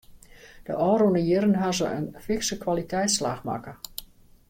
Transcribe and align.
De 0.65 0.73
ôfrûne 0.85 1.21
jierren 1.27 1.53
hawwe 1.61 1.75
se 1.79 1.89
in 1.99 2.07
fikse 2.27 2.53
kwaliteitsslach 2.65 3.41
makke. 3.51 3.73